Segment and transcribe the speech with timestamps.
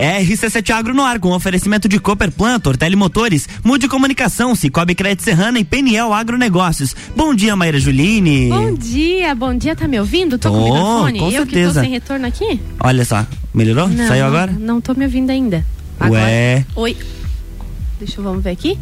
[0.00, 5.22] RC7 Agro no ar com oferecimento de Cooper Plant, Ortele Motores, Mude Comunicação, Cicobi Crédito
[5.22, 6.96] Serrana e Peniel Agronegócios.
[7.14, 8.48] Bom dia, Maíra Juline.
[8.48, 9.76] Bom dia, bom dia.
[9.76, 10.38] Tá me ouvindo?
[10.38, 11.18] Tô, Tô, com o microfone?
[11.18, 11.68] com Eu certeza.
[11.68, 12.60] que tô sem retorno aqui?
[12.80, 13.88] Olha só, melhorou?
[13.88, 14.50] Não, Saiu agora?
[14.52, 15.64] Não tô me ouvindo ainda.
[15.98, 16.22] Agora.
[16.22, 16.64] Ué.
[16.76, 16.96] Oi.
[17.98, 18.78] Deixa eu vamos ver aqui.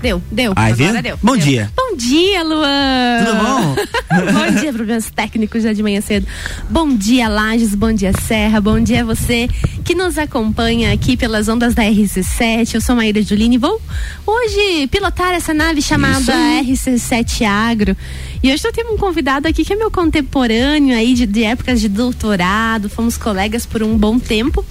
[0.00, 0.52] Deu, deu.
[0.54, 1.02] Ai, agora viu?
[1.02, 1.18] deu.
[1.22, 1.44] Bom deu.
[1.44, 1.72] dia.
[1.76, 3.24] Bom dia, Luan.
[3.24, 3.74] Tudo bom?
[4.32, 6.26] bom dia, problemas técnicos já de manhã cedo.
[6.68, 9.48] Bom dia, Lages, bom dia, Serra, bom dia a você
[9.84, 12.74] que nos acompanha aqui pelas ondas da RC7.
[12.74, 13.80] Eu sou Maíra Juline e vou
[14.26, 17.96] hoje pilotar essa nave chamada RC7 Agro.
[18.42, 21.80] E hoje eu tenho um convidado aqui que é meu contemporâneo aí de, de épocas
[21.80, 24.64] de doutorado, fomos colegas por um bom tempo.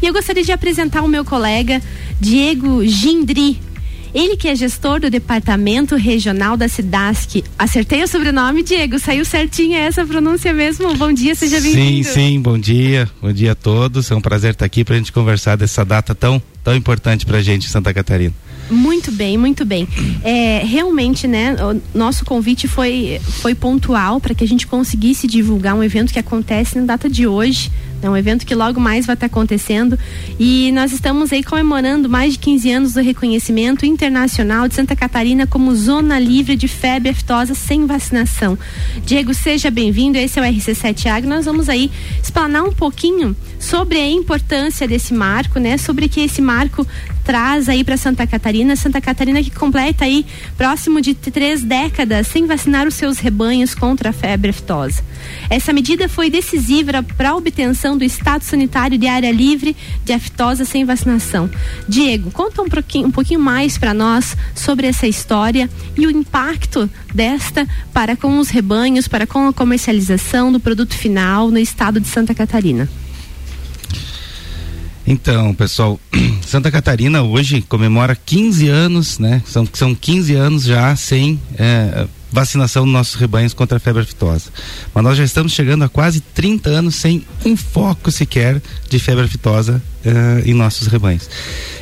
[0.00, 1.80] E eu gostaria de apresentar o meu colega
[2.20, 3.71] Diego Gindri.
[4.14, 7.42] Ele que é gestor do departamento regional da Cidasc.
[7.58, 8.98] Acertei o sobrenome, Diego?
[8.98, 10.94] Saiu certinho essa pronúncia mesmo?
[10.94, 12.08] Bom dia, seja Sim, bem-vindo.
[12.08, 13.08] sim, bom dia.
[13.22, 14.10] Bom dia a todos.
[14.10, 17.38] É um prazer estar aqui para a gente conversar dessa data tão, tão importante para
[17.38, 18.34] a gente em Santa Catarina.
[18.70, 19.88] Muito bem, muito bem.
[20.22, 25.74] É, realmente, né, o nosso convite foi, foi pontual para que a gente conseguisse divulgar
[25.74, 27.70] um evento que acontece na data de hoje.
[28.02, 29.96] É um evento que logo mais vai estar acontecendo.
[30.38, 35.46] E nós estamos aí comemorando mais de 15 anos do reconhecimento internacional de Santa Catarina
[35.46, 38.58] como zona livre de febre aftosa sem vacinação.
[39.06, 40.18] Diego, seja bem-vindo.
[40.18, 41.30] Esse é o RC7 Agro.
[41.30, 45.78] Nós vamos aí explanar um pouquinho sobre a importância desse marco, né?
[45.78, 46.84] Sobre que esse marco
[47.24, 48.74] traz aí para Santa Catarina.
[48.74, 54.10] Santa Catarina que completa aí próximo de três décadas sem vacinar os seus rebanhos contra
[54.10, 55.02] a febre aftosa.
[55.48, 60.64] Essa medida foi decisiva para a obtenção do estado sanitário de área livre de aftosa
[60.64, 61.50] sem vacinação.
[61.88, 66.88] Diego, conta um pouquinho, um pouquinho mais para nós sobre essa história e o impacto
[67.14, 72.08] desta para com os rebanhos, para com a comercialização do produto final no estado de
[72.08, 72.88] Santa Catarina.
[75.06, 75.98] Então, pessoal,
[76.46, 79.42] Santa Catarina hoje comemora 15 anos, né?
[79.44, 84.50] São, são 15 anos já sem eh, vacinação dos nossos rebanhos contra a febre aftosa.
[84.94, 89.24] Mas nós já estamos chegando a quase 30 anos sem um foco sequer de febre
[89.24, 91.28] aftosa eh, em nossos rebanhos.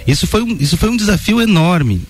[0.06, 2.02] Isso foi um, isso foi um desafio enorme.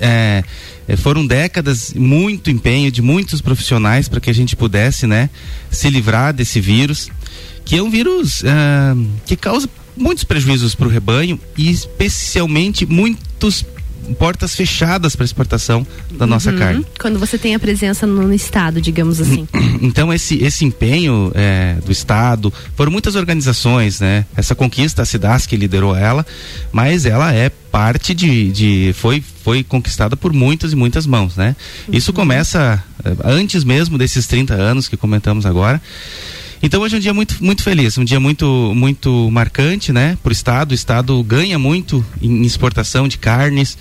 [0.00, 0.42] Eh,
[0.88, 5.30] eh, foram décadas, muito empenho de muitos profissionais para que a gente pudesse, né,
[5.70, 7.08] se livrar desse vírus,
[7.64, 8.94] que é um vírus ah,
[9.24, 13.64] que causa muitos prejuízos para o rebanho e especialmente muitos
[14.18, 16.58] portas fechadas para exportação da nossa Uhum.
[16.58, 16.86] carne.
[17.00, 19.46] Quando você tem a presença no, estado, digamos assim.
[19.80, 24.24] Então esse esse empenho é, do estado foram muitas organizações, né?
[24.36, 26.24] Essa conquista a Cidas que liderou ela,
[26.72, 31.54] mas ela é parte de, de foi foi conquistada por muitas e muitas mãos, né?
[31.92, 35.80] Isso começa eh, antes mesmo desses 30 anos que comentamos agora.
[36.64, 40.16] Então hoje é um dia muito, muito feliz, um dia muito, muito marcante, né?
[40.22, 43.76] Para o estado, o estado ganha muito em exportação de carnes.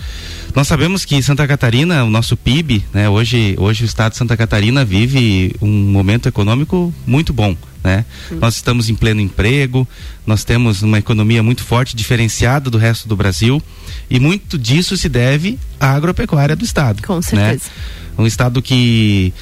[0.54, 3.08] Nós sabemos que Santa Catarina, o nosso PIB, né?
[3.08, 8.04] Hoje, hoje o estado de Santa Catarina vive um momento econômico muito bom, né?
[8.32, 9.88] Nós estamos em pleno emprego,
[10.28, 13.64] nós temos uma economia muito forte, diferenciada do resto do Brasil,
[14.10, 17.02] e muito disso se deve à agropecuária do estado.
[17.02, 17.22] Com né?
[17.22, 17.72] certeza.
[18.18, 19.34] Um estado que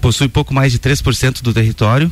[0.00, 2.10] possui pouco mais de 3% do território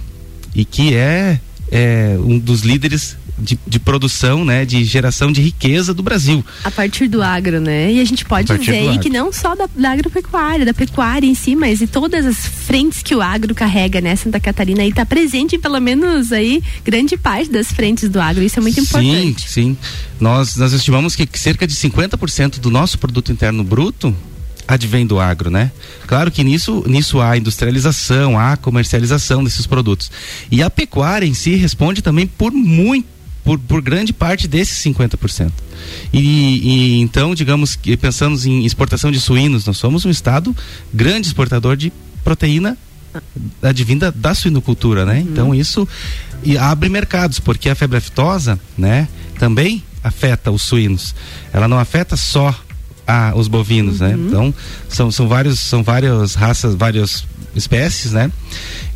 [0.54, 5.92] e que é, é um dos líderes de, de produção, né, de geração de riqueza
[5.92, 6.44] do Brasil.
[6.62, 7.92] A partir do agro, né?
[7.92, 11.26] E a gente pode A dizer aí que não só da, da agropecuária, da pecuária
[11.26, 14.14] em si, mas de todas as frentes que o agro carrega, né?
[14.14, 18.42] Santa Catarina aí está presente em pelo menos aí grande parte das frentes do agro.
[18.42, 19.48] Isso é muito importante.
[19.48, 19.76] Sim, sim.
[20.20, 24.14] Nós, nós estimamos que cerca de 50% do nosso produto interno bruto
[24.66, 25.70] advém do agro, né?
[26.06, 30.10] Claro que nisso, nisso há industrialização, há comercialização desses produtos.
[30.50, 33.14] E a pecuária em si responde também por muito
[33.44, 35.52] por, por grande parte desses 50%.
[36.12, 40.56] E, e então, digamos que pensamos em exportação de suínos, nós somos um estado
[40.92, 41.92] grande exportador de
[42.24, 42.76] proteína
[43.62, 45.20] advinda da suinocultura, né?
[45.20, 45.86] Então isso
[46.58, 49.06] abre mercados, porque a febre aftosa, né,
[49.38, 51.14] também afeta os suínos.
[51.52, 52.54] Ela não afeta só
[53.06, 54.14] a, os bovinos, né?
[54.16, 54.54] Então
[54.88, 57.24] são, são vários são várias raças, várias
[57.54, 58.30] espécies, né?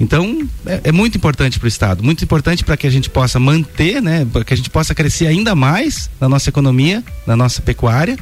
[0.01, 3.39] Então é, é muito importante para o estado, muito importante para que a gente possa
[3.39, 4.27] manter, né?
[4.33, 8.17] Para que a gente possa crescer ainda mais na nossa economia, na nossa pecuária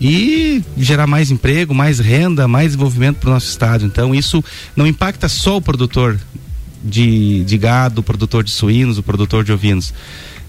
[0.00, 3.84] e gerar mais emprego, mais renda, mais desenvolvimento para o nosso estado.
[3.84, 4.44] Então isso
[4.76, 6.18] não impacta só o produtor
[6.84, 9.94] de, de gado, o produtor de suínos, o produtor de ovinos.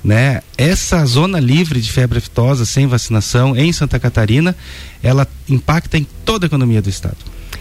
[0.05, 0.41] Né?
[0.55, 4.55] Essa zona livre de febre aftosa sem vacinação em Santa Catarina,
[5.01, 7.17] ela impacta em toda a economia do estado.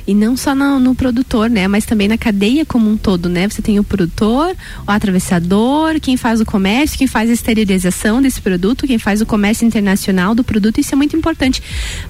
[0.07, 1.67] E não só no, no, produtor, né?
[1.67, 3.49] Mas também na cadeia como um todo, né?
[3.49, 4.55] Você tem o produtor,
[4.87, 9.27] o atravessador, quem faz o comércio, quem faz a esterilização desse produto, quem faz o
[9.27, 11.63] comércio internacional do produto, isso é muito importante.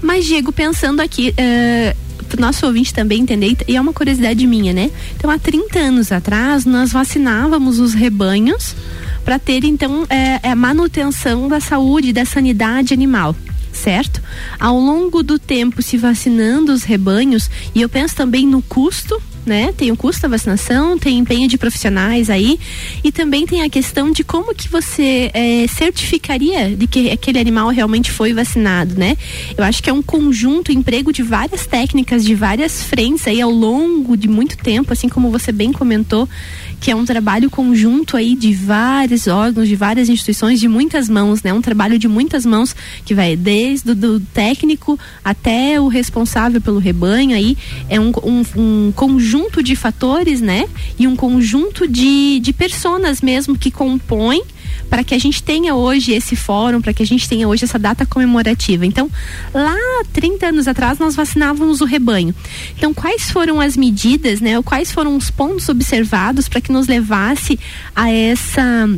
[0.02, 4.90] Mas, Diego, pensando aqui, uh, nosso ouvinte também entender, e é uma curiosidade minha, né?
[5.16, 8.74] Então, há 30 anos atrás, nós vacinávamos os rebanhos
[9.24, 13.34] para ter, então, é, é, manutenção da saúde, da sanidade animal
[13.72, 14.22] certo?
[14.60, 19.72] Ao longo do tempo se vacinando os rebanhos, e eu penso também no custo né?
[19.76, 22.58] Tem o custo da vacinação, tem empenho de profissionais aí
[23.02, 27.68] e também tem a questão de como que você é, certificaria de que aquele animal
[27.68, 29.16] realmente foi vacinado, né?
[29.56, 33.50] Eu acho que é um conjunto, emprego de várias técnicas, de várias frentes aí ao
[33.50, 36.28] longo de muito tempo, assim como você bem comentou,
[36.84, 41.42] que é um trabalho conjunto aí de vários órgãos, de várias instituições, de muitas mãos,
[41.42, 41.50] né?
[41.50, 42.76] Um trabalho de muitas mãos
[43.06, 47.56] que vai desde o técnico até o responsável pelo rebanho aí,
[47.88, 50.68] é um, um, um conjunto conjunto de fatores, né?
[50.98, 54.42] E um conjunto de, de personas mesmo que compõem
[54.88, 57.78] para que a gente tenha hoje esse fórum, para que a gente tenha hoje essa
[57.78, 58.86] data comemorativa.
[58.86, 59.10] Então,
[59.52, 59.76] lá
[60.12, 62.34] 30 anos atrás nós vacinávamos o rebanho.
[62.76, 64.60] Então, quais foram as medidas, né?
[64.62, 67.58] Quais foram os pontos observados para que nos levasse
[67.94, 68.88] a essa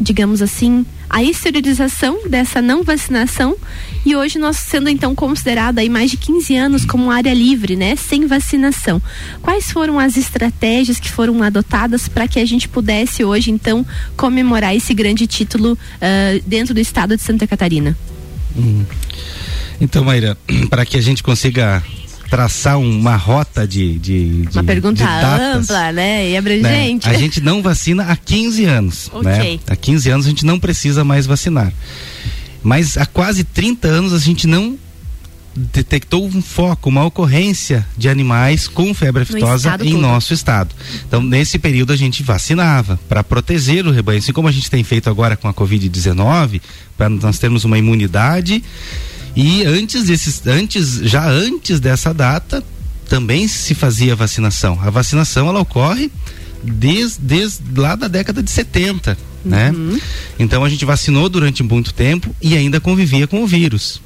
[0.00, 3.56] digamos assim, a esterilização dessa não vacinação
[4.04, 7.96] e hoje nós sendo então considerado aí mais de 15 anos como área livre, né,
[7.96, 9.00] sem vacinação.
[9.40, 13.84] Quais foram as estratégias que foram adotadas para que a gente pudesse hoje então
[14.16, 17.96] comemorar esse grande título uh, dentro do estado de Santa Catarina?
[18.56, 18.84] Hum.
[19.80, 20.36] Então, Maíra,
[20.70, 21.82] para que a gente consiga
[22.32, 26.30] traçar uma rota de, de, de uma pergunta de ampla, né?
[26.30, 27.06] E abrangente.
[27.06, 27.14] Né?
[27.14, 29.36] A gente não vacina há 15 anos, né?
[29.38, 29.56] okay.
[29.56, 29.60] né?
[29.66, 31.70] Há 15 anos a gente não precisa mais vacinar.
[32.62, 34.78] Mas há quase 30 anos a gente não
[35.54, 40.00] detectou um foco, uma ocorrência de animais com febre aftosa em todo.
[40.00, 40.74] nosso estado.
[41.06, 44.82] Então, nesse período a gente vacinava para proteger o rebanho, assim como a gente tem
[44.82, 46.62] feito agora com a COVID-19,
[46.96, 48.64] para nós termos uma imunidade
[49.34, 52.62] e antes desses, antes, já antes dessa data,
[53.08, 54.78] também se fazia vacinação.
[54.82, 56.10] A vacinação ela ocorre
[56.62, 59.70] desde, desde lá da década de 70, né?
[59.70, 59.92] uhum.
[59.92, 60.00] né?
[60.38, 64.00] Então a gente vacinou durante muito tempo e ainda convivia com o vírus,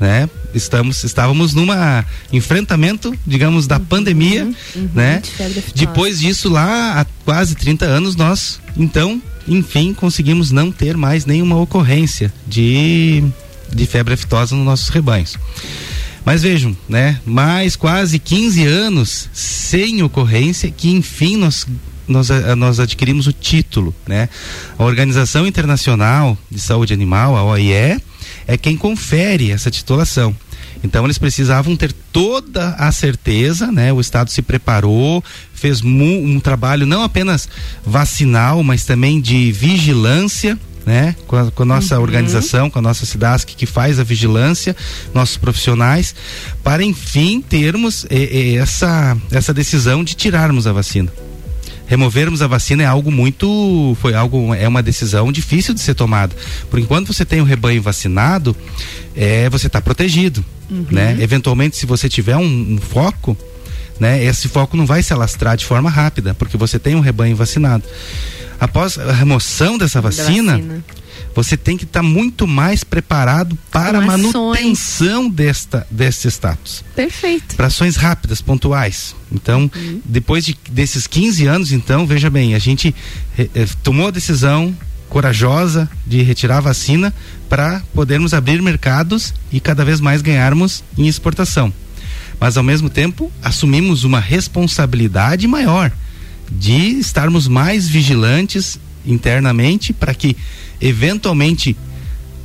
[0.00, 0.28] né?
[0.54, 3.84] Estamos, estávamos numa enfrentamento, digamos, da uhum.
[3.84, 4.88] pandemia, uhum.
[4.94, 5.22] né?
[5.74, 11.56] Depois disso lá, há quase 30 anos nós, então, enfim, conseguimos não ter mais nenhuma
[11.56, 13.24] ocorrência de
[13.74, 15.36] de febre aftosa nos nossos rebanhos.
[16.24, 17.20] Mas vejam, né?
[17.26, 21.66] Mais quase 15 anos sem ocorrência que enfim nós
[22.06, 24.28] nós, eh, nós adquirimos o título, né?
[24.78, 27.98] A Organização Internacional de Saúde Animal, a OIE,
[28.46, 30.36] é quem confere essa titulação.
[30.82, 33.90] Então eles precisavam ter toda a certeza, né?
[33.90, 35.24] O Estado se preparou,
[35.54, 37.48] fez um trabalho não apenas
[37.84, 41.16] vacinal, mas também de vigilância né?
[41.26, 42.02] Com a, com a nossa uhum.
[42.02, 44.76] organização, com a nossa SIDASC que faz a vigilância,
[45.12, 46.14] nossos profissionais,
[46.62, 51.12] para enfim termos eh, eh, essa, essa decisão de tirarmos a vacina.
[51.86, 56.34] Removermos a vacina é algo muito, foi algo, é uma decisão difícil de ser tomada.
[56.70, 58.56] Por enquanto você tem o rebanho vacinado,
[59.14, 60.86] é, você está protegido, uhum.
[60.90, 61.16] né?
[61.20, 63.36] Eventualmente, se você tiver um, um foco,
[63.98, 64.22] né?
[64.24, 67.84] Esse foco não vai se alastrar de forma rápida, porque você tem um rebanho vacinado
[68.58, 70.84] após a remoção dessa vacina, vacina.
[71.34, 76.84] você tem que estar tá muito mais preparado para a manutenção desta, desse status.
[76.94, 77.56] Perfeito.
[77.56, 79.14] Para ações rápidas, pontuais.
[79.30, 80.00] Então, uhum.
[80.04, 82.94] depois de, desses 15 anos, então, veja bem, a gente
[83.38, 84.74] eh, eh, tomou a decisão
[85.08, 87.14] corajosa de retirar a vacina
[87.48, 91.72] para podermos abrir mercados e cada vez mais ganharmos em exportação.
[92.40, 95.92] Mas ao mesmo tempo, assumimos uma responsabilidade maior
[96.50, 100.36] de estarmos mais vigilantes internamente para que
[100.80, 101.76] eventualmente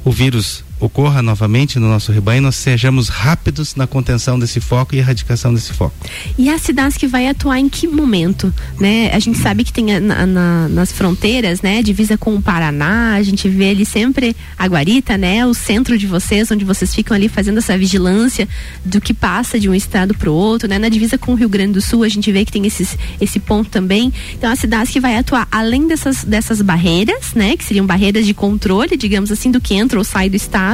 [0.03, 5.00] o vírus ocorra novamente no nosso rebanho, nós sejamos rápidos na contenção desse foco e
[5.00, 5.93] erradicação desse foco.
[6.38, 6.57] E a
[6.98, 9.12] que vai atuar em que momento, né?
[9.13, 11.81] A gente sabe que tem na, na, nas fronteiras, né?
[11.83, 15.45] Divisa com o Paraná, a gente vê ali sempre a Guarita, né?
[15.45, 18.48] O centro de vocês, onde vocês ficam ali fazendo essa vigilância
[18.86, 20.79] do que passa de um estado para o outro, né?
[20.79, 23.39] Na divisa com o Rio Grande do Sul, a gente vê que tem esses, esse
[23.39, 24.13] ponto também.
[24.33, 24.55] Então a
[24.86, 27.57] que vai atuar além dessas, dessas barreiras, né?
[27.57, 30.69] Que seriam barreiras de controle, digamos assim, do que entra ou sai do estado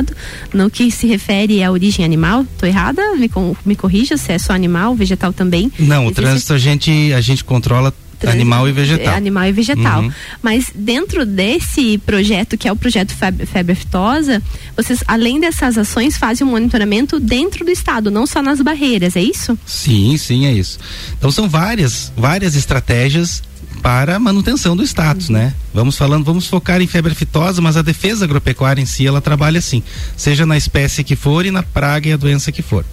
[0.54, 2.42] no que se refere à origem animal.
[2.42, 3.02] Estou errada?
[3.16, 3.30] Me,
[3.66, 5.72] me corrija se é só animal, vegetal também.
[5.78, 6.20] Não, Existe...
[6.20, 9.14] o trânsito a gente, a gente controla Animal e vegetal.
[9.14, 10.02] É, animal e vegetal.
[10.02, 10.12] Uhum.
[10.42, 14.42] Mas dentro desse projeto, que é o projeto Febre Aftosa,
[14.76, 19.22] vocês, além dessas ações, fazem um monitoramento dentro do estado, não só nas barreiras, é
[19.22, 19.58] isso?
[19.66, 20.80] Sim, sim, é isso.
[21.18, 23.44] Então são várias, várias estratégias
[23.86, 25.36] para manutenção do status, uhum.
[25.36, 25.54] né?
[25.72, 29.60] Vamos falando, vamos focar em febre aftosa, mas a defesa agropecuária em si ela trabalha
[29.60, 29.84] assim,
[30.18, 32.84] seja na espécie que for e na praga e a doença que for.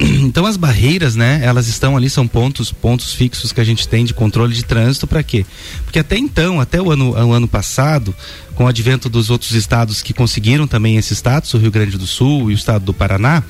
[0.28, 1.40] Então as barreiras, né?
[1.42, 5.06] Elas estão ali são pontos pontos fixos que a gente tem de controle de trânsito
[5.06, 5.46] para quê?
[5.84, 8.14] Porque até então, até o ano o ano passado,
[8.58, 12.08] com o advento dos outros estados que conseguiram também esse status, o Rio Grande do
[12.08, 13.40] Sul e o estado do Paraná,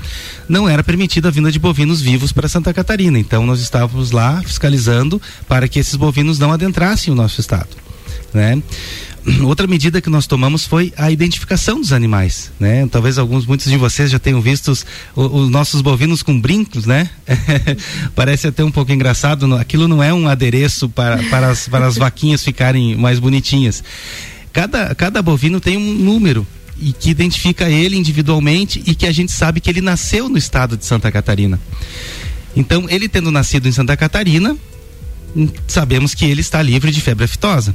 [0.46, 3.18] não era permitida a vinda de bovinos vivos para Santa Catarina.
[3.18, 7.70] Então nós estávamos lá fiscalizando para que esses bovinos não adentrassem o nosso estado,
[8.34, 8.62] né?
[9.44, 12.86] Outra medida que nós tomamos foi a identificação dos animais, né?
[12.92, 14.84] Talvez alguns, muitos de vocês já tenham visto os,
[15.16, 17.08] os nossos bovinos com brincos, né?
[18.14, 21.96] Parece até um pouco engraçado, aquilo não é um adereço para, para, as, para as
[21.96, 23.82] vaquinhas ficarem mais bonitinhas
[24.58, 26.44] cada, cada bovino tem um número
[26.80, 30.76] e que identifica ele individualmente e que a gente sabe que ele nasceu no estado
[30.76, 31.60] de Santa Catarina.
[32.56, 34.56] Então, ele tendo nascido em Santa Catarina,
[35.66, 37.74] sabemos que ele está livre de febre aftosa.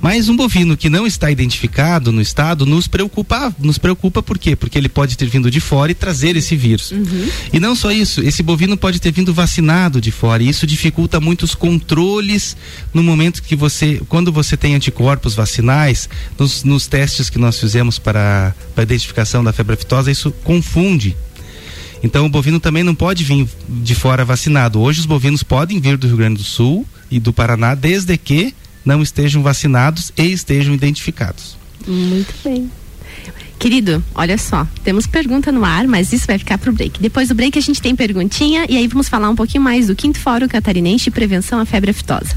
[0.00, 4.54] Mas um bovino que não está identificado no estado nos preocupa, nos preocupa por quê?
[4.54, 6.90] Porque ele pode ter vindo de fora e trazer esse vírus.
[6.90, 7.28] Uhum.
[7.52, 11.20] E não só isso, esse bovino pode ter vindo vacinado de fora e isso dificulta
[11.20, 12.56] muitos controles
[12.92, 16.08] no momento que você, quando você tem anticorpos vacinais,
[16.38, 21.16] nos, nos testes que nós fizemos para, para a identificação da febre aftosa, isso confunde
[22.04, 24.78] então o bovino também não pode vir de fora vacinado.
[24.78, 28.54] Hoje os bovinos podem vir do Rio Grande do Sul e do Paraná desde que
[28.84, 31.56] não estejam vacinados e estejam identificados.
[31.88, 32.70] Muito bem.
[33.58, 37.00] Querido, olha só, temos pergunta no ar, mas isso vai ficar pro break.
[37.00, 39.96] Depois do break a gente tem perguntinha e aí vamos falar um pouquinho mais do
[39.96, 42.36] quinto Fórum Catarinense de Prevenção à Febre Aftosa.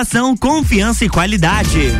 [0.00, 1.92] inovação, confiança e qualidade.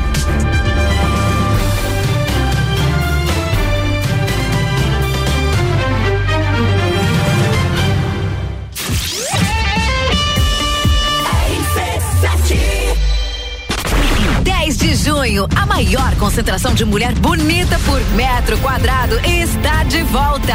[14.76, 20.54] de junho, a maior concentração de mulher bonita por metro quadrado está de volta.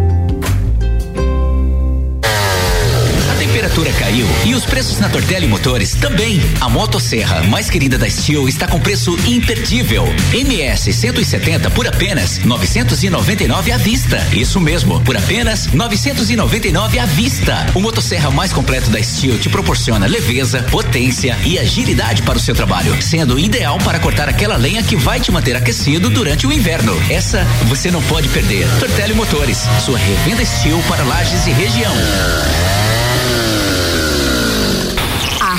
[3.81, 6.39] Temperatura caiu e os preços na Tortelli Motores também.
[6.59, 10.05] A motosserra mais querida da Steel está com preço imperdível.
[10.33, 14.17] MS 170 por apenas 999 à vista.
[14.31, 17.65] Isso mesmo, por apenas 999 à vista.
[17.73, 22.53] O motosserra mais completo da Steel te proporciona leveza, potência e agilidade para o seu
[22.53, 26.93] trabalho, sendo ideal para cortar aquela lenha que vai te manter aquecido durante o inverno.
[27.09, 28.67] Essa você não pode perder.
[28.79, 31.93] Tortelli Motores, sua revenda Steel para lajes e região.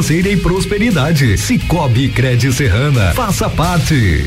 [0.00, 1.36] e prosperidade.
[1.36, 3.12] Cicobi Cred Serrana.
[3.12, 4.26] Faça parte.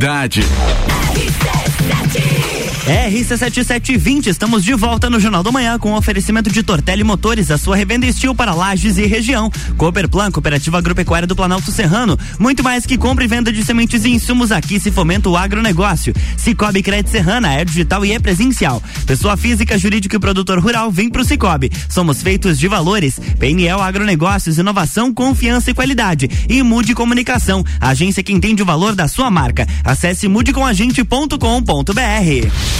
[0.00, 0.40] qualidade.
[2.90, 7.76] RC7720, estamos de volta no Jornal da Manhã com oferecimento de Tortelli Motores, a sua
[7.76, 9.48] revenda estil para lajes e região.
[9.76, 12.18] Cooperplan, Cooperativa Agropecuária do Planalto Serrano.
[12.36, 16.12] Muito mais que compra e venda de sementes e insumos aqui se fomenta o agronegócio.
[16.36, 18.82] Cicobi Crédito Serrana é digital e é presencial.
[19.06, 21.70] Pessoa física, jurídica e produtor rural, vem pro Cicobi.
[21.88, 23.20] Somos feitos de valores.
[23.38, 26.28] PNL Agronegócios, inovação, confiança e qualidade.
[26.48, 29.64] E Mude Comunicação, agência que entende o valor da sua marca.
[29.84, 32.79] Acesse mudecomagente.com.br.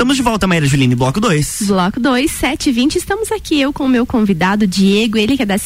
[0.00, 1.64] Estamos de volta, Maíra Juline, bloco 2.
[1.66, 5.44] Bloco 2, 7 20 Estamos aqui, eu com o meu convidado, Diego, ele que é
[5.44, 5.58] da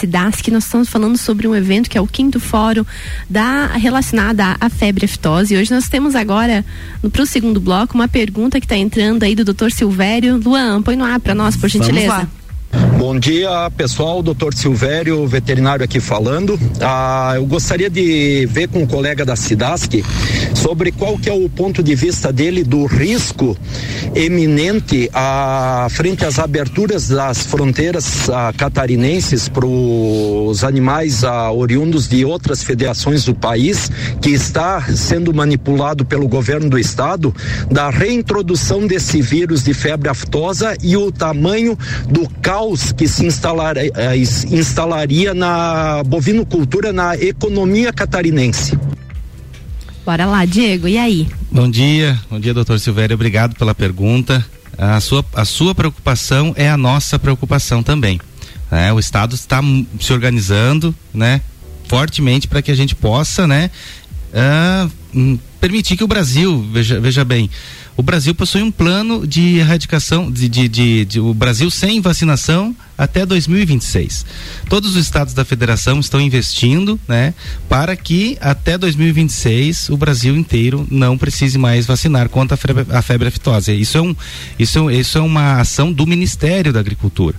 [0.43, 2.85] que Nós estamos falando sobre um evento que é o quinto fórum
[3.31, 5.55] da, relacionada à febre aftosa.
[5.55, 6.65] E hoje nós temos agora,
[7.13, 10.43] para o segundo bloco, uma pergunta que está entrando aí do doutor Silvério.
[10.45, 12.09] Luan, põe no ar para nós, por gentileza.
[12.09, 12.44] Vamos lá.
[12.99, 14.23] Bom dia, pessoal.
[14.23, 16.59] Doutor Silvério, veterinário aqui falando.
[16.81, 19.93] Ah, eu gostaria de ver com o um colega da Sidask
[20.55, 23.57] sobre qual que é o ponto de vista dele do risco
[24.15, 32.25] eminente à frente às aberturas das fronteiras ah, catarinenses para os animais ah, oriundos de
[32.25, 33.91] outras federações do país,
[34.23, 37.35] que está sendo manipulado pelo governo do estado,
[37.71, 42.64] da reintrodução desse vírus de febre aftosa e o tamanho do caos
[42.97, 43.91] que se instalar, eh,
[44.51, 48.79] instalaria na bovinocultura, na economia catarinense.
[50.05, 51.29] Bora lá, Diego, e aí?
[51.51, 54.45] Bom dia, bom dia, doutor Silvério, obrigado pela pergunta.
[54.77, 58.21] A sua, a sua preocupação é a nossa preocupação também.
[58.71, 58.93] Né?
[58.93, 59.61] O Estado está
[60.01, 61.41] se organizando, né?
[61.89, 63.71] Fortemente para que a gente possa, né?
[64.33, 64.91] Uh,
[65.61, 67.49] permitir que o Brasil, veja, veja bem,
[67.97, 72.75] o Brasil possui um plano de erradicação, de, de, de, de, o Brasil sem vacinação
[72.99, 74.27] até 2026.
[74.69, 77.35] Todos os estados da federação estão investindo, né,
[77.69, 83.01] para que até 2026 o Brasil inteiro não precise mais vacinar contra a febre, a
[83.01, 83.73] febre aftosa.
[83.73, 84.17] Isso é, um,
[84.59, 87.37] isso, isso é uma ação do Ministério da Agricultura.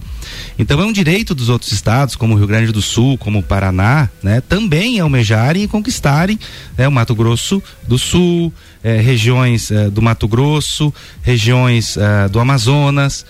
[0.57, 3.43] Então é um direito dos outros estados, como o Rio Grande do Sul, como o
[3.43, 6.39] Paraná, né, também almejarem e conquistarem
[6.77, 12.39] né, o Mato Grosso do Sul, eh, regiões eh, do Mato Grosso, regiões eh, do
[12.39, 13.25] Amazonas,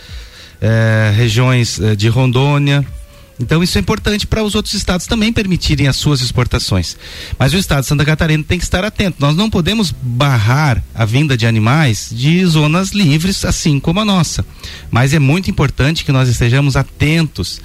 [1.16, 2.84] regiões de Rondônia,
[3.40, 6.98] então isso é importante para os outros estados também permitirem as suas exportações.
[7.38, 9.18] Mas o estado de Santa Catarina tem que estar atento.
[9.20, 14.46] Nós não podemos barrar a vinda de animais de zonas livres, assim como a nossa.
[14.90, 17.60] Mas é muito importante que nós estejamos atentos.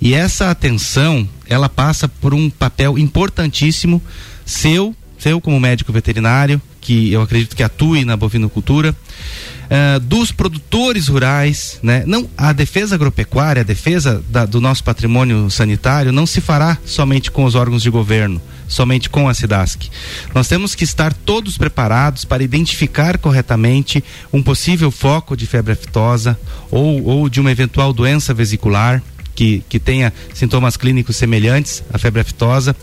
[0.00, 4.02] E essa atenção, ela passa por um papel importantíssimo
[4.44, 8.94] seu, seu como médico veterinário, que eu acredito que atue na bovinocultura
[9.64, 12.04] uh, dos produtores rurais, né?
[12.06, 17.30] Não, a defesa agropecuária, a defesa da, do nosso patrimônio sanitário não se fará somente
[17.30, 19.88] com os órgãos de governo, somente com a SIDASC.
[20.34, 26.38] Nós temos que estar todos preparados para identificar corretamente um possível foco de febre aftosa
[26.70, 29.02] ou, ou de uma eventual doença vesicular.
[29.34, 32.76] Que, que, tenha sintomas clínicos semelhantes à febre aftosa.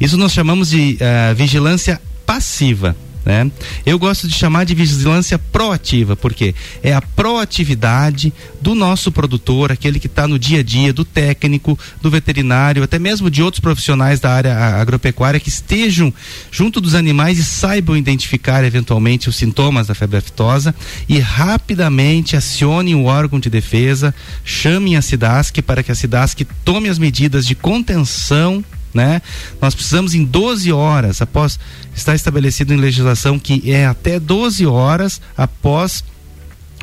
[0.00, 2.94] Isso nós chamamos de uh, vigilância passiva.
[3.26, 3.50] Né?
[3.84, 9.98] Eu gosto de chamar de vigilância proativa, porque é a proatividade do nosso produtor, aquele
[9.98, 14.20] que está no dia a dia, do técnico, do veterinário, até mesmo de outros profissionais
[14.20, 16.14] da área agropecuária que estejam
[16.52, 20.72] junto dos animais e saibam identificar eventualmente os sintomas da febre aftosa
[21.08, 26.88] e rapidamente acionem o órgão de defesa, chamem a SIDASC para que a SIDASC tome
[26.88, 28.64] as medidas de contenção
[28.96, 29.22] né?
[29.60, 31.58] Nós precisamos em 12 horas após
[31.94, 36.02] está estabelecido em legislação que é até 12 horas após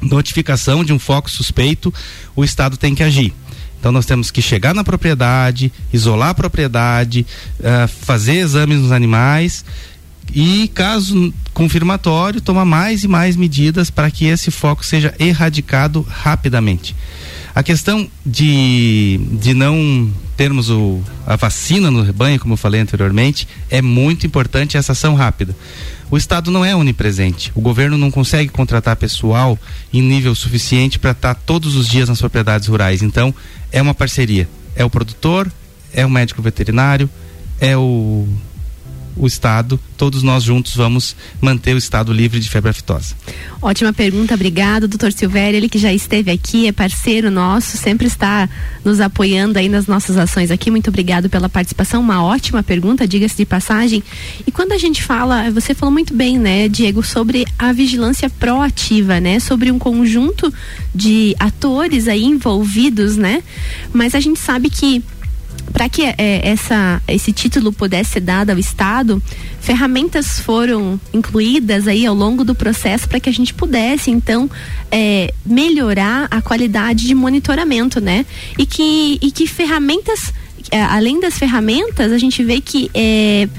[0.01, 1.93] notificação de um foco suspeito,
[2.35, 3.33] o estado tem que agir.
[3.79, 7.25] Então nós temos que chegar na propriedade, isolar a propriedade,
[7.59, 9.65] uh, fazer exames nos animais
[10.33, 16.95] e, caso confirmatório, tomar mais e mais medidas para que esse foco seja erradicado rapidamente.
[17.53, 23.47] A questão de, de não termos o, a vacina no rebanho, como eu falei anteriormente,
[23.69, 25.55] é muito importante essa ação rápida.
[26.09, 27.51] O Estado não é onipresente.
[27.55, 29.57] O governo não consegue contratar pessoal
[29.91, 33.01] em nível suficiente para estar todos os dias nas propriedades rurais.
[33.01, 33.33] Então,
[33.71, 34.47] é uma parceria.
[34.75, 35.51] É o produtor,
[35.91, 37.09] é o médico veterinário,
[37.59, 38.27] é o
[39.15, 43.15] o Estado, todos nós juntos vamos manter o Estado livre de febre aftosa.
[43.61, 48.49] Ótima pergunta, obrigado, doutor Silvério, ele que já esteve aqui, é parceiro nosso, sempre está
[48.83, 53.37] nos apoiando aí nas nossas ações aqui, muito obrigado pela participação, uma ótima pergunta, diga-se
[53.37, 54.03] de passagem,
[54.45, 59.19] e quando a gente fala, você falou muito bem, né, Diego, sobre a vigilância proativa,
[59.19, 60.53] né, sobre um conjunto
[60.93, 63.41] de atores aí envolvidos, né,
[63.93, 65.03] mas a gente sabe que
[65.73, 69.21] para que é, essa, esse título pudesse ser dado ao Estado,
[69.59, 74.49] ferramentas foram incluídas aí ao longo do processo para que a gente pudesse, então,
[74.91, 78.23] é, melhorar a qualidade de monitoramento, né?
[78.57, 80.31] E que, e que ferramentas,
[80.69, 83.49] é, além das ferramentas, a gente vê que é,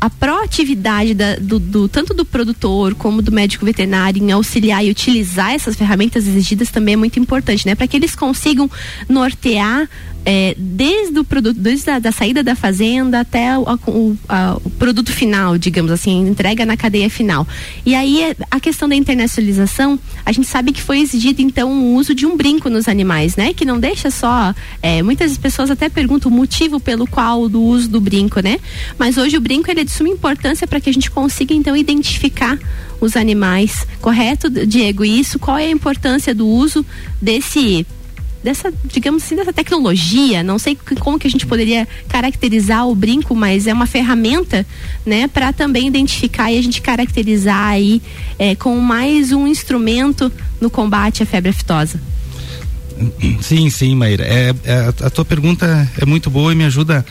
[0.00, 4.90] a proatividade da, do, do, tanto do produtor como do médico veterinário em auxiliar e
[4.90, 7.74] utilizar essas ferramentas exigidas também é muito importante, né?
[7.74, 8.68] Para que eles consigam
[9.08, 9.88] nortear
[10.24, 14.70] é, desde o produto, desde a da saída da fazenda até o, o, a, o,
[14.70, 17.46] produto final, digamos assim, entrega na cadeia final.
[17.84, 21.94] E aí é, a questão da internacionalização, a gente sabe que foi exigido então o
[21.94, 23.54] uso de um brinco nos animais, né?
[23.54, 27.88] Que não deixa só, é, muitas pessoas até perguntam o motivo pelo qual do uso
[27.88, 28.58] do brinco, né?
[28.98, 31.76] Mas hoje o brinco ele é de suma importância para que a gente consiga então
[31.76, 32.58] identificar
[33.00, 35.04] os animais, correto, Diego?
[35.04, 36.84] E isso, qual é a importância do uso
[37.20, 37.86] desse
[38.42, 43.34] dessa, digamos assim, dessa tecnologia, não sei como que a gente poderia caracterizar o brinco,
[43.34, 44.66] mas é uma ferramenta,
[45.04, 48.00] né, para também identificar e a gente caracterizar aí
[48.38, 52.00] é, com mais um instrumento no combate à febre aftosa.
[53.40, 54.24] Sim, sim, Maíra.
[54.24, 57.04] É, é, a tua pergunta é muito boa e me ajuda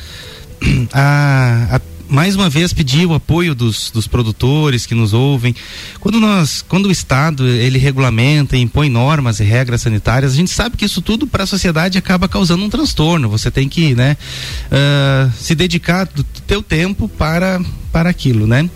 [0.94, 5.56] a, a mais uma vez pedir o apoio dos, dos produtores que nos ouvem.
[6.00, 10.76] Quando nós, quando o Estado ele regulamenta, impõe normas e regras sanitárias, a gente sabe
[10.76, 13.30] que isso tudo para a sociedade acaba causando um transtorno.
[13.30, 14.18] Você tem que, né,
[14.66, 18.70] uh, se dedicar do teu tempo para para aquilo, né?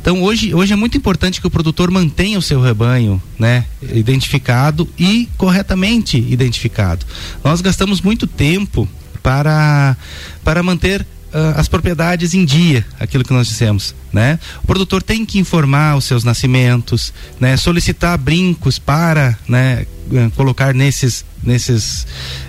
[0.00, 4.88] Então hoje, hoje é muito importante que o produtor mantenha o seu rebanho, né, identificado
[4.98, 7.06] e corretamente identificado.
[7.44, 8.88] Nós gastamos muito tempo
[9.22, 9.96] para
[10.42, 14.38] para manter uh, as propriedades em dia, aquilo que nós dissemos, né?
[14.62, 17.56] O produtor tem que informar os seus nascimentos, né?
[17.56, 19.86] Solicitar brincos para, né?
[20.10, 22.06] Uh, colocar nesses, nesses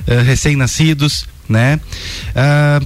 [0.08, 1.80] uh, recém-nascidos, né?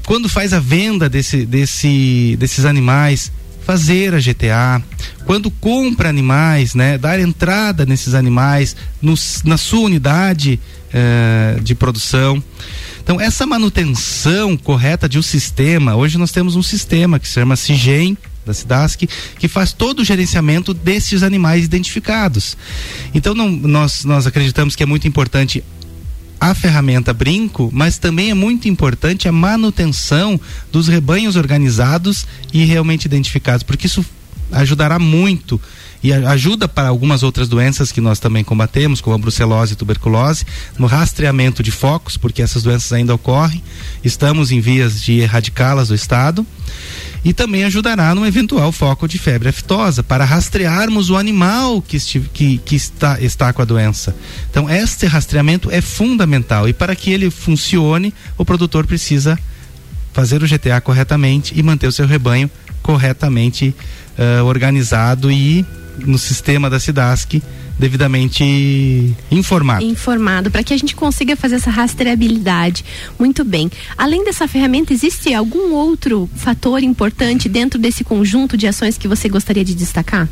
[0.05, 3.31] quando faz a venda desse, desse, desses animais,
[3.65, 4.79] fazer a GTA,
[5.25, 10.59] quando compra animais, né, dar entrada nesses animais no, na sua unidade
[11.63, 12.43] de produção.
[13.03, 17.55] Então, essa manutenção correta de um sistema, hoje nós temos um sistema que se chama
[17.55, 22.57] CIGEM, da SIDASC, que faz todo o gerenciamento desses animais identificados.
[23.13, 25.63] Então, não, nós, nós acreditamos que é muito importante
[26.39, 33.05] a ferramenta brinco, mas também é muito importante a manutenção dos rebanhos organizados e realmente
[33.05, 34.03] identificados, porque isso
[34.51, 35.59] ajudará muito
[36.03, 40.45] e ajuda para algumas outras doenças que nós também combatemos, como a brucelose e tuberculose,
[40.77, 43.63] no rastreamento de focos, porque essas doenças ainda ocorrem.
[44.03, 46.45] Estamos em vias de erradicá-las do estado.
[47.23, 51.99] E também ajudará no eventual foco de febre aftosa, para rastrearmos o animal que,
[52.33, 54.15] que, que está, está com a doença.
[54.49, 56.67] Então, este rastreamento é fundamental.
[56.67, 59.37] E para que ele funcione, o produtor precisa
[60.13, 62.49] fazer o GTA corretamente e manter o seu rebanho
[62.81, 63.75] corretamente
[64.17, 65.65] uh, organizado e
[65.99, 67.41] no sistema da SIDASC
[67.81, 69.83] devidamente informado.
[69.83, 72.85] Informado, para que a gente consiga fazer essa rastreabilidade.
[73.17, 73.71] Muito bem.
[73.97, 79.27] Além dessa ferramenta, existe algum outro fator importante dentro desse conjunto de ações que você
[79.27, 80.29] gostaria de destacar?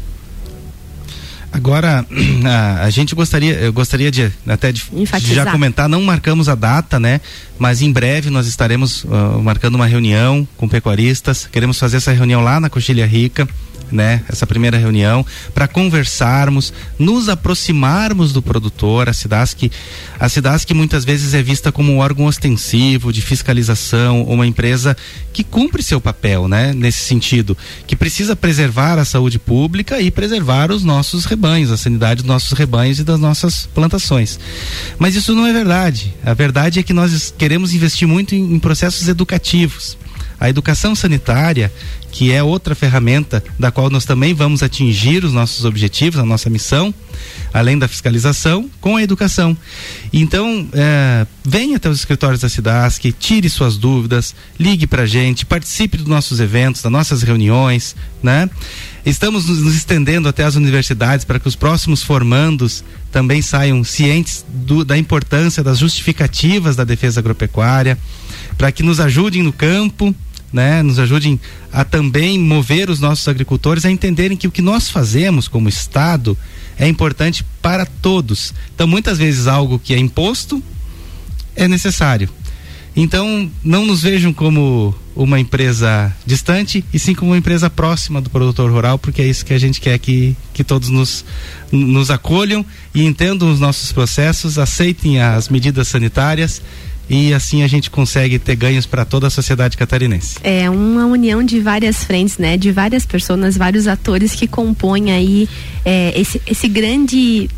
[1.51, 2.05] Agora,
[2.45, 6.53] a, a, gente gostaria, eu gostaria de até de, de, já comentar, não marcamos a
[6.53, 7.19] data, né?
[7.57, 11.49] Mas em breve nós estaremos uh, marcando uma reunião com pecuaristas.
[11.51, 13.49] Queremos fazer essa reunião lá na Coxilha Rica
[13.91, 19.71] né, essa primeira reunião, para conversarmos, nos aproximarmos do produtor, a Cidasc,
[20.19, 24.95] a Cidasc muitas vezes é vista como um órgão ostensivo de fiscalização, uma empresa
[25.33, 30.71] que cumpre seu papel, né, nesse sentido, que precisa preservar a saúde pública e preservar
[30.71, 34.39] os nossos rebanhos, a sanidade dos nossos rebanhos e das nossas plantações.
[34.97, 36.13] Mas isso não é verdade.
[36.23, 39.97] A verdade é que nós queremos investir muito em, em processos educativos.
[40.39, 41.71] A educação sanitária,
[42.11, 46.49] que é outra ferramenta da qual nós também vamos atingir os nossos objetivos, a nossa
[46.49, 46.93] missão,
[47.53, 49.55] além da fiscalização, com a educação.
[50.11, 55.45] Então, é, venha até os escritórios da Cidasc, tire suas dúvidas, ligue para a gente,
[55.45, 58.49] participe dos nossos eventos, das nossas reuniões, né?
[59.05, 64.83] Estamos nos, estendendo até as universidades para que os próximos formandos também saiam cientes do,
[64.83, 67.97] da importância das justificativas da defesa agropecuária,
[68.57, 70.13] para que nos ajudem no campo,
[70.51, 71.39] né, nos ajudem
[71.71, 76.37] a também mover os nossos agricultores a entenderem que o que nós fazemos como Estado
[76.77, 78.53] é importante para todos.
[78.73, 80.63] Então, muitas vezes algo que é imposto
[81.55, 82.29] é necessário.
[82.95, 88.29] Então, não nos vejam como uma empresa distante, e sim como uma empresa próxima do
[88.29, 91.25] produtor rural, porque é isso que a gente quer que, que todos nos,
[91.71, 96.61] nos acolham e entendam os nossos processos, aceitem as medidas sanitárias
[97.09, 100.37] e assim a gente consegue ter ganhos para toda a sociedade catarinense.
[100.43, 102.55] É uma união de várias frentes, né?
[102.55, 105.49] De várias pessoas, vários atores que compõem aí
[105.83, 107.49] é, esse, esse grande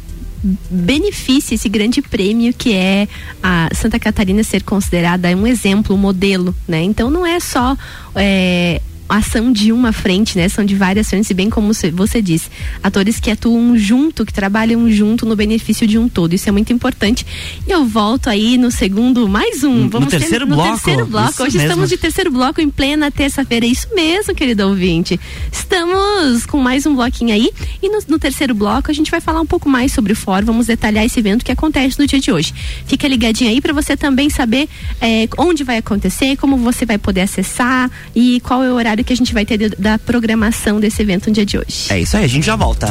[0.70, 3.08] benefício, esse grande prêmio que é
[3.44, 6.82] a Santa Catarina ser considerada um exemplo, um modelo, né?
[6.82, 7.78] Então não é só
[8.16, 8.82] é,
[9.18, 10.48] ação de uma frente, né?
[10.48, 12.50] São de várias frentes, e bem como você disse,
[12.82, 16.34] atores que atuam junto, que trabalham junto no benefício de um todo.
[16.34, 17.26] Isso é muito importante.
[17.68, 19.90] E eu volto aí no segundo, mais um.
[19.90, 20.72] Vamos no terceiro ter, no bloco.
[20.72, 21.44] terceiro bloco.
[21.44, 21.70] Hoje mesmo.
[21.70, 23.66] estamos de terceiro bloco em plena terça-feira.
[23.66, 25.20] É isso mesmo, querido ouvinte.
[25.52, 27.52] Estamos com mais um bloquinho aí.
[27.82, 30.46] E no, no terceiro bloco a gente vai falar um pouco mais sobre o fórum.
[30.46, 32.54] Vamos detalhar esse evento que acontece no dia de hoje.
[32.86, 34.70] Fica ligadinho aí para você também saber
[35.00, 39.14] é, onde vai acontecer, como você vai poder acessar e qual é o horário que
[39.14, 41.88] a gente vai ter da programação desse evento no dia de hoje.
[41.90, 42.88] É isso aí, a gente já volta.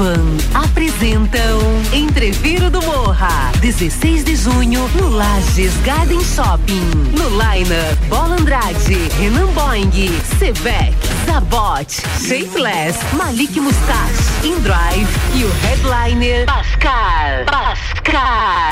[0.00, 1.60] Van apresentam
[1.92, 6.80] Entreviro do Morra, 16 de junho, no Lages Garden Shopping.
[7.14, 9.90] No Liner, Bola Andrade, Renan Boing,
[10.38, 10.94] Sevec,
[11.26, 17.44] Zabot, Shapeless, Malik Mustache, Indrive e o headliner Pascal.
[17.46, 18.70] Pascal.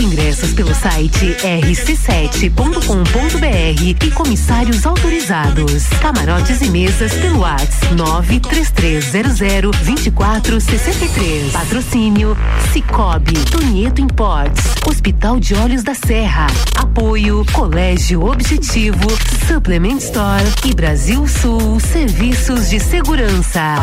[0.00, 5.88] Ingressos pelo site rc7.com.br e comissários autorizados.
[6.00, 11.52] Camarotes e mesas pelo WhatsApp 93300 24 463.
[11.52, 12.36] Patrocínio
[12.72, 16.46] Cicobi, Tonieto Imports, Hospital de Olhos da Serra.
[16.76, 19.06] Apoio Colégio Objetivo,
[19.46, 23.76] Supplement Store e Brasil Sul Serviços de Segurança.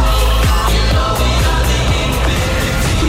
[0.99, 1.38] going.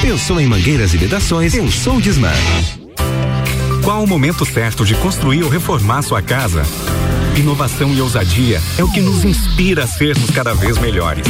[0.00, 1.54] Pensou em mangueiras e vedações?
[1.54, 2.30] Eu sou Disman.
[3.84, 6.62] Qual o momento certo de construir ou reformar sua casa?
[7.36, 11.26] Inovação e ousadia é o que nos inspira a sermos cada vez melhores.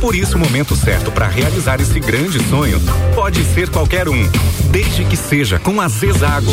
[0.00, 2.80] Por isso, o momento certo para realizar esse grande sonho
[3.14, 4.28] pode ser qualquer um,
[4.70, 6.52] desde que seja com a Zezago.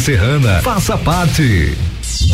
[0.00, 0.60] Serrana.
[0.62, 1.76] Faça parte.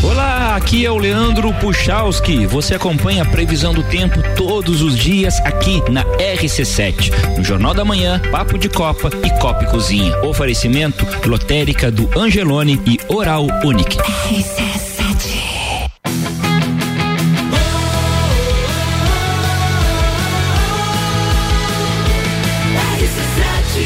[0.02, 2.46] Olá, aqui é o Leandro Puchalski.
[2.46, 7.84] Você acompanha a previsão do tempo todos os dias aqui na RC7, no Jornal da
[7.84, 10.16] Manhã, Papo de Copa e Copa e Cozinha.
[10.22, 13.96] Oferecimento lotérica do Angelone e Oral Unique.
[13.98, 14.82] RC7.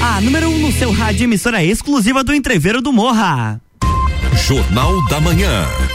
[0.03, 3.61] A número 1 um no seu rádio emissora exclusiva do Entreveiro do Morra.
[4.47, 5.86] Jornal da Manhã.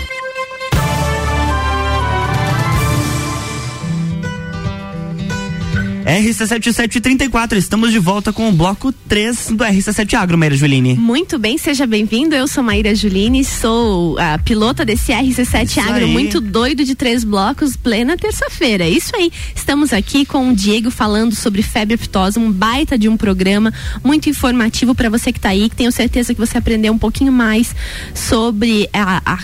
[6.11, 10.95] RC7734, estamos de volta com o bloco 3 do RC7 Agro, Maíra Juline.
[10.95, 12.35] Muito bem, seja bem-vindo.
[12.35, 16.11] Eu sou Maíra Juline, sou a pilota desse RC7 Isso Agro, aí.
[16.11, 18.89] muito doido de três blocos, plena terça-feira.
[18.89, 19.31] Isso aí.
[19.55, 24.29] Estamos aqui com o Diego falando sobre febre aftosa, um baita de um programa muito
[24.29, 27.73] informativo para você que está aí, que tenho certeza que você aprendeu um pouquinho mais
[28.13, 29.39] sobre a, a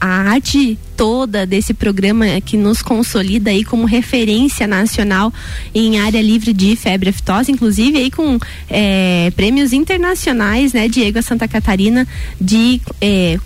[0.00, 5.32] a arte toda desse programa que nos consolida aí como referência nacional
[5.74, 11.22] em área livre de febre aftosa, inclusive aí com é, prêmios internacionais, né, Diego a
[11.22, 12.06] Santa Catarina
[12.40, 13.38] de é,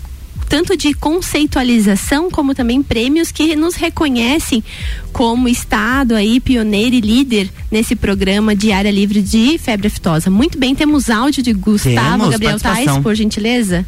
[0.47, 4.63] tanto de conceitualização como também prêmios que nos reconhecem
[5.11, 10.29] como estado aí pioneiro e líder nesse programa de área livre de febre aftosa.
[10.29, 13.85] Muito bem, temos áudio de Gustavo temos, Gabriel Tais, por gentileza.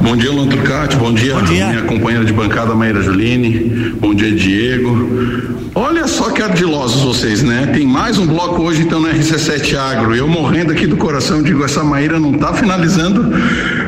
[0.00, 0.96] Bom dia, Luan Turcati.
[0.96, 1.66] Bom dia, Bom dia.
[1.68, 3.94] minha companheira de bancada, Maíra Juline.
[4.00, 5.66] Bom dia, Diego.
[5.74, 7.70] Olha só que ardilosos vocês, né?
[7.72, 10.14] Tem mais um bloco hoje, então, no RC7 Agro.
[10.14, 13.30] Eu morrendo aqui do coração, digo, essa Maíra não está finalizando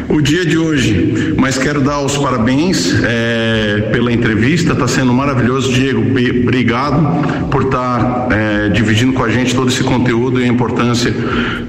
[0.09, 1.35] o dia de hoje.
[1.39, 5.73] Mas quero dar os parabéns é, pela entrevista, está sendo maravilhoso.
[5.73, 10.47] Diego, obrigado por estar tá, é, dividindo com a gente todo esse conteúdo e a
[10.47, 11.15] importância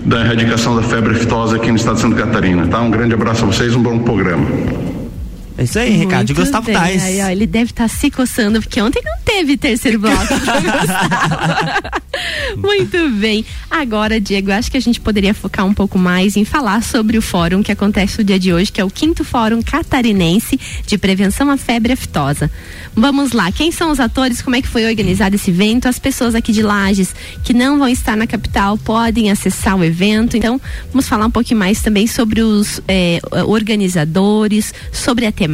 [0.05, 2.67] da erradicação da febre aftosa aqui no estado de Santa Catarina.
[2.67, 2.81] Tá?
[2.81, 4.28] Um grande abraço a vocês, um bom programa.
[4.29, 4.98] programa.
[5.59, 6.33] É isso aí, Ricardo.
[6.33, 7.03] Gustavo Tais.
[7.03, 10.15] Aí, ó, ele deve estar tá se coçando, porque ontem não teve terceiro bloco
[12.55, 13.45] Muito bem.
[13.69, 17.21] Agora, Diego, acho que a gente poderia focar um pouco mais em falar sobre o
[17.21, 21.49] fórum que acontece no dia de hoje, que é o quinto Fórum Catarinense de Prevenção
[21.49, 22.49] à Febre Aftosa.
[22.95, 24.41] Vamos lá, quem são os atores?
[24.41, 25.87] Como é que foi organizado esse evento?
[25.87, 30.35] As pessoas aqui de Lages que não vão estar na capital podem acessar o evento.
[30.35, 30.59] Então,
[30.91, 35.48] vamos falar um pouquinho mais também sobre os eh, organizadores, sobre a temática,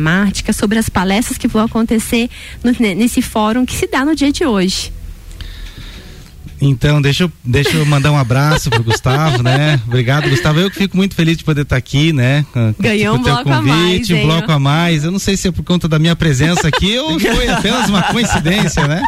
[0.54, 2.30] sobre as palestras que vão acontecer
[2.64, 4.92] no, nesse fórum que se dá no dia de hoje.
[6.62, 9.80] Então, deixa eu, deixa eu mandar um abraço pro Gustavo, né?
[9.86, 10.60] Obrigado, Gustavo.
[10.60, 12.46] Eu que fico muito feliz de poder estar aqui, né?
[12.80, 14.10] Ganhou um bloco convite, a mais.
[14.12, 15.04] Um bloco a mais.
[15.04, 18.04] Eu não sei se é por conta da minha presença aqui ou foi apenas uma
[18.04, 19.04] coincidência, né?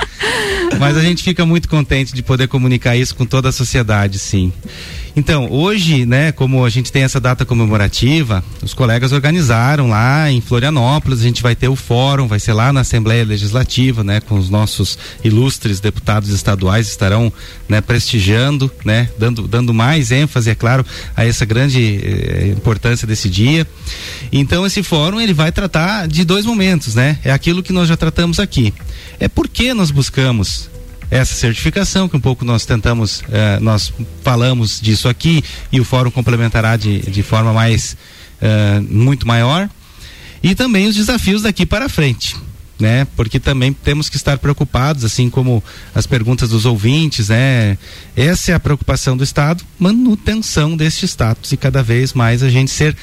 [0.77, 4.51] Mas a gente fica muito contente de poder comunicar isso com toda a sociedade, sim.
[5.17, 10.39] Então, hoje, né, como a gente tem essa data comemorativa, os colegas organizaram lá em
[10.39, 14.37] Florianópolis, a gente vai ter o fórum, vai ser lá na Assembleia Legislativa, né, com
[14.37, 17.33] os nossos ilustres deputados estaduais estarão,
[17.67, 23.27] né, prestigiando, né, dando, dando mais ênfase, é claro, a essa grande eh, importância desse
[23.27, 23.65] dia.
[24.31, 27.17] Então, esse fórum, ele vai tratar de dois momentos, né?
[27.23, 28.71] É aquilo que nós já tratamos aqui.
[29.19, 30.69] É por que nós buscamos
[31.09, 33.93] essa certificação, que um pouco nós tentamos, eh, nós
[34.23, 37.95] falamos disso aqui e o fórum complementará de, de forma mais,
[38.41, 39.69] eh, muito maior.
[40.43, 42.35] E também os desafios daqui para frente.
[42.79, 43.07] Né?
[43.15, 45.63] Porque também temos que estar preocupados, assim como
[45.95, 47.75] as perguntas dos ouvintes, né?
[48.15, 52.69] Essa é a preocupação do Estado, manutenção deste status e cada vez mais a gente
[52.69, 52.95] ser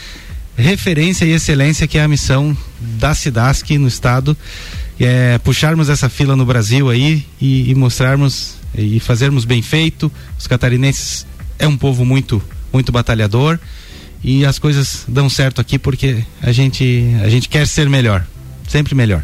[0.57, 4.37] referência e excelência que é a missão da Cidasc no Estado
[5.01, 10.11] é, puxarmos essa fila no Brasil aí e, e, mostrarmos e fazermos bem feito.
[10.39, 11.27] Os catarinenses
[11.59, 13.59] é um povo muito muito batalhador
[14.23, 18.27] e as coisas dão certo aqui porque a gente a gente quer ser melhor,
[18.69, 19.23] sempre melhor.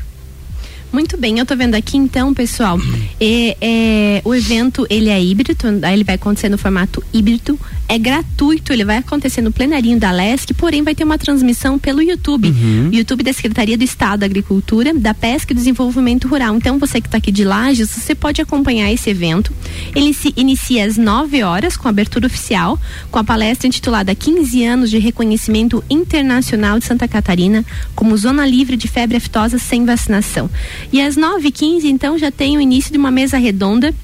[0.92, 2.79] Muito bem, eu tô vendo aqui então, pessoal,
[3.20, 5.55] é, é, o evento ele é híbrido,
[5.92, 10.55] ele vai acontecer no formato híbrido, é gratuito, ele vai acontecer no plenarinho da LESC,
[10.55, 12.90] porém vai ter uma transmissão pelo YouTube, uhum.
[12.92, 16.57] YouTube da Secretaria do Estado da Agricultura, da Pesca e Desenvolvimento Rural.
[16.57, 19.53] Então você que está aqui de Lages, você pode acompanhar esse evento.
[19.95, 22.78] Ele se inicia às 9 horas com abertura oficial,
[23.11, 27.64] com a palestra intitulada 15 anos de reconhecimento internacional de Santa Catarina
[27.95, 30.51] como zona livre de febre aftosa sem vacinação.
[30.93, 33.95] E às 9h15, então, já tem o início de uma mesa redonda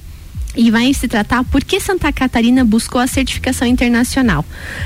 [0.57, 4.45] e vai se tratar por que Santa Catarina buscou a certificação internacional.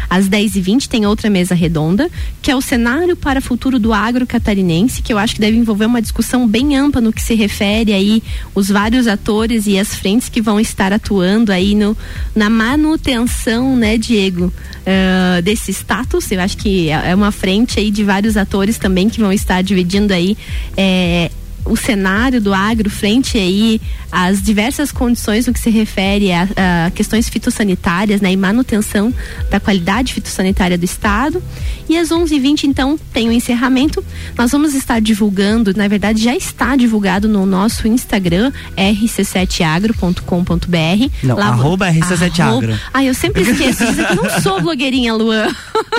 [0.09, 2.11] Às 10h20 tem outra mesa redonda,
[2.43, 5.57] que é o cenário para o futuro do agro catarinense, que eu acho que deve
[5.57, 8.23] envolver uma discussão bem ampla no que se refere aí
[8.55, 11.97] os vários atores e as frentes que vão estar atuando aí no,
[12.35, 16.33] na manutenção, né, Diego, uh, desse status.
[16.33, 19.63] Eu acho que é, é uma frente aí de vários atores também que vão estar
[19.63, 20.37] dividindo aí
[20.77, 21.31] é,
[21.71, 26.91] o cenário do agro frente aí às diversas condições no que se refere a, a,
[26.91, 29.15] questões fitossanitárias né, e manutenção
[29.49, 31.41] da qualidade fitossanitária do estado.
[31.89, 34.05] E às 11h20, então, tem o encerramento.
[34.37, 41.11] Nós vamos estar divulgando, na verdade, já está divulgado no nosso Instagram, rc7agro.com.br.
[41.23, 42.79] Não, Lá, arroba rc7agro.
[42.93, 45.49] Ah, eu sempre esqueço de dizer que não sou blogueirinha, Luan.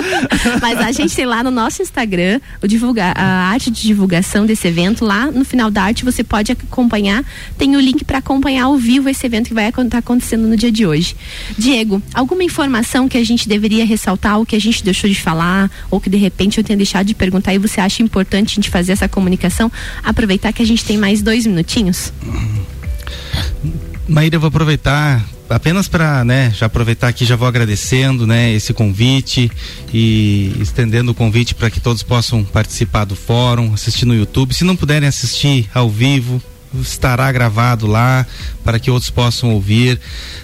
[0.60, 4.68] Mas a gente tem lá no nosso Instagram o divulgar, a arte de divulgação desse
[4.68, 7.24] evento lá no final da arte você pode acompanhar.
[7.56, 10.56] Tem o link para acompanhar ao vivo esse evento que vai estar tá acontecendo no
[10.56, 11.16] dia de hoje.
[11.56, 15.70] Diego, alguma informação que a gente deveria ressaltar, ou que a gente deixou de falar,
[15.90, 18.70] ou que de repente eu tenha deixado de perguntar e você acha importante a gente
[18.70, 19.70] fazer essa comunicação?
[20.02, 22.12] Aproveitar que a gente tem mais dois minutinhos.
[24.08, 28.72] Maíra, eu vou aproveitar apenas para, né, já aproveitar aqui, já vou agradecendo, né, esse
[28.72, 29.50] convite
[29.92, 34.54] e estendendo o convite para que todos possam participar do fórum, assistir no YouTube.
[34.54, 36.42] Se não puderem assistir ao vivo,
[36.80, 38.26] estará gravado lá
[38.64, 40.00] para que outros possam ouvir.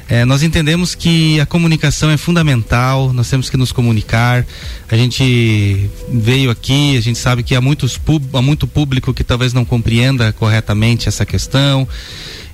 [0.09, 4.46] É, nós entendemos que a comunicação é fundamental, nós temos que nos comunicar.
[4.90, 7.98] A gente veio aqui, a gente sabe que há, muitos,
[8.34, 11.88] há muito público que talvez não compreenda corretamente essa questão.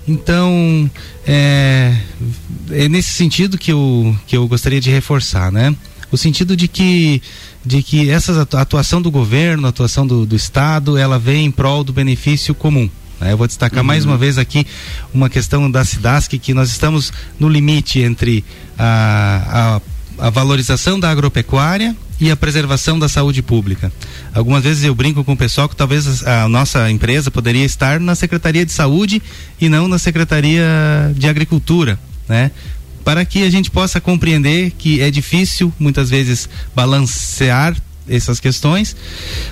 [0.06, 0.90] Então,
[1.26, 1.96] é,
[2.70, 5.74] é nesse sentido que eu, que eu gostaria de reforçar, né?
[6.12, 7.22] O sentido de que
[7.64, 11.82] de que essa atuação do governo, a atuação do, do Estado, ela vem em prol
[11.82, 12.90] do benefício comum.
[13.18, 13.32] Né?
[13.32, 13.86] Eu vou destacar uhum.
[13.86, 14.66] mais uma vez aqui
[15.14, 18.44] uma questão da Cidasc, que nós estamos no limite entre
[18.78, 19.80] a,
[20.18, 23.92] a, a valorização da agropecuária e a preservação da saúde pública.
[24.32, 28.14] Algumas vezes eu brinco com o pessoal que talvez a nossa empresa poderia estar na
[28.14, 29.22] Secretaria de Saúde
[29.60, 30.64] e não na Secretaria
[31.16, 31.98] de Agricultura,
[32.28, 32.50] né?
[33.04, 37.76] Para que a gente possa compreender que é difícil muitas vezes balancear
[38.08, 38.94] essas questões.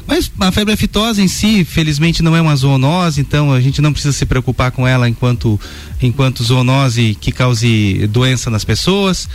[0.07, 3.93] Mas a febre aftosa em si, felizmente, não é uma zoonose, então a gente não
[3.93, 5.61] precisa se preocupar com ela enquanto,
[6.01, 9.29] enquanto zoonose que cause doença nas pessoas.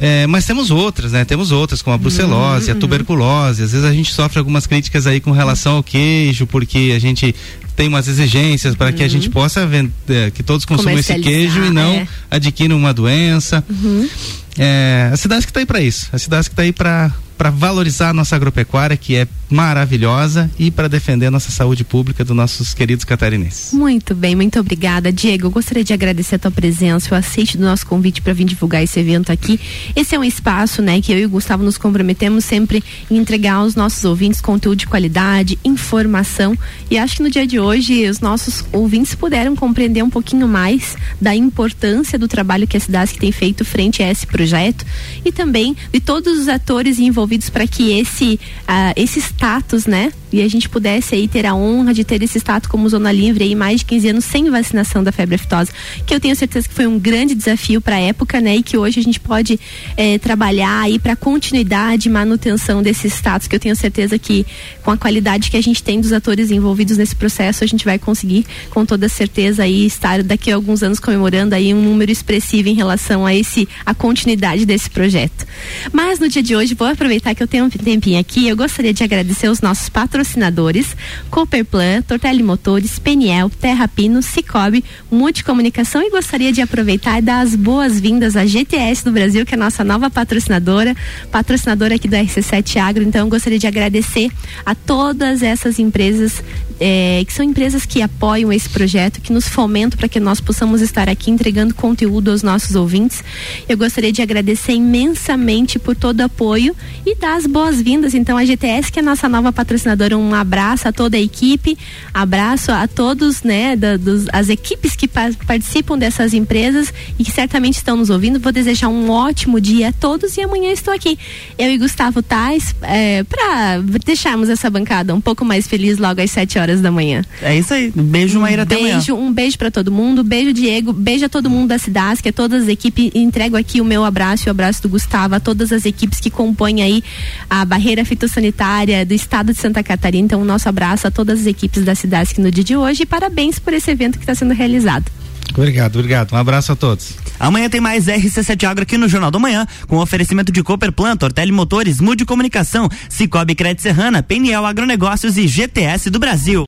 [0.00, 1.24] É, mas temos outras, né?
[1.24, 2.76] Temos outras, como a brucelose, uhum.
[2.76, 3.62] a tuberculose.
[3.62, 7.34] Às vezes a gente sofre algumas críticas aí com relação ao queijo, porque a gente
[7.74, 8.92] tem umas exigências para uhum.
[8.92, 9.32] que a gente uhum.
[9.32, 12.08] possa vender, é, que todos consumam esse queijo e não é.
[12.30, 13.64] adquiram uma doença.
[13.68, 14.08] Uhum.
[14.56, 16.08] É, a cidade que está aí para isso.
[16.12, 20.70] A cidade que está aí para para valorizar a nossa agropecuária, que é maravilhosa, e
[20.70, 23.72] para defender a nossa saúde pública dos nossos queridos catarinenses.
[23.72, 25.46] Muito bem, muito obrigada, Diego.
[25.46, 28.82] Eu gostaria de agradecer a tua presença, o aceite do nosso convite para vir divulgar
[28.82, 29.58] esse evento aqui.
[29.94, 33.54] Esse é um espaço, né, que eu e o Gustavo nos comprometemos sempre em entregar
[33.54, 36.58] aos nossos ouvintes conteúdo de qualidade, informação,
[36.90, 40.96] e acho que no dia de hoje os nossos ouvintes puderam compreender um pouquinho mais
[41.20, 44.84] da importância do trabalho que a cidade tem feito frente a esse projeto
[45.24, 50.10] e também de todos os atores envolvidos envolvidos para que esse, uh, esse status, né?
[50.32, 53.44] E a gente pudesse aí ter a honra de ter esse status como zona livre
[53.44, 55.72] aí mais de 15 anos sem vacinação da febre aftosa,
[56.06, 58.56] que eu tenho certeza que foi um grande desafio para a época, né?
[58.56, 59.58] E que hoje a gente pode
[59.96, 64.46] eh, trabalhar aí para continuidade e manutenção desse status, que eu tenho certeza que
[64.82, 67.98] com a qualidade que a gente tem dos atores envolvidos nesse processo, a gente vai
[67.98, 72.68] conseguir com toda certeza aí estar daqui a alguns anos comemorando aí um número expressivo
[72.68, 75.46] em relação a esse a continuidade desse projeto.
[75.90, 78.56] Mas no dia de hoje vou aproveitar aproveitar que eu tenho um tempinho aqui, eu
[78.56, 80.96] gostaria de agradecer os nossos patrocinadores,
[81.30, 87.54] Cooperplan, Tortelli Motores, Peniel, Terra Pino, Cicobi, Multicomunicação e gostaria de aproveitar e dar as
[87.54, 90.96] boas-vindas à GTS do Brasil, que é a nossa nova patrocinadora,
[91.30, 94.30] patrocinadora aqui do RC7 Agro, então gostaria de agradecer
[94.64, 96.42] a todas essas empresas
[96.80, 100.80] é, que são empresas que apoiam esse projeto, que nos fomentam para que nós possamos
[100.80, 103.22] estar aqui entregando conteúdo aos nossos ouvintes.
[103.68, 106.74] Eu gostaria de agradecer imensamente por todo o apoio
[107.10, 110.16] e dar as boas-vindas então à GTS, que é a nossa nova patrocinadora.
[110.16, 111.76] Um abraço a toda a equipe,
[112.12, 117.30] abraço a todos, né, da, dos, as equipes que pa participam dessas empresas e que
[117.30, 118.38] certamente estão nos ouvindo.
[118.38, 121.18] Vou desejar um ótimo dia a todos e amanhã estou aqui,
[121.58, 126.30] eu e Gustavo Tais, é, para deixarmos essa bancada um pouco mais feliz logo às
[126.30, 127.24] 7 horas da manhã.
[127.42, 127.92] É isso aí.
[127.94, 129.28] Beijo, Maíra, um até beijo, amanhã.
[129.28, 130.22] Um beijo para todo mundo.
[130.22, 130.92] Beijo, Diego.
[130.92, 133.10] Beijo a todo mundo da Cidade, que é todas as equipes.
[133.14, 136.30] Entrego aqui o meu abraço e o abraço do Gustavo a todas as equipes que
[136.30, 137.04] compõem aí
[137.48, 140.26] a barreira fitossanitária do estado de Santa Catarina.
[140.26, 143.06] Então, o nosso abraço a todas as equipes da Cidade no dia de hoje e
[143.06, 145.10] parabéns por esse evento que está sendo realizado.
[145.54, 146.32] Obrigado, obrigado.
[146.32, 147.14] Um abraço a todos.
[147.38, 151.22] Amanhã tem mais RC7 Agro aqui no Jornal do Manhã, com oferecimento de Cooper Plant,
[151.22, 156.66] Ortele Motores, Mude Comunicação, Cicobi Crédito Serrana, PNL Agronegócios e GTS do Brasil.